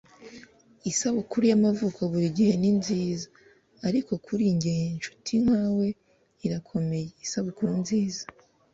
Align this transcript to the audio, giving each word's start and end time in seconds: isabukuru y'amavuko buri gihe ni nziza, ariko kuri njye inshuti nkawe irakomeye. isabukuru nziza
isabukuru 0.91 1.43
y'amavuko 1.51 1.99
buri 2.11 2.27
gihe 2.37 2.53
ni 2.61 2.71
nziza, 2.79 3.27
ariko 3.87 4.11
kuri 4.25 4.43
njye 4.55 4.73
inshuti 4.93 5.31
nkawe 5.43 5.87
irakomeye. 6.45 7.07
isabukuru 7.25 7.71
nziza 7.83 8.23